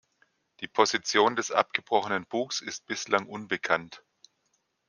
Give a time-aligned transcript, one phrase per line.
[0.61, 4.03] Die Position des abgebrochenen Bugs ist bislang unbekannt.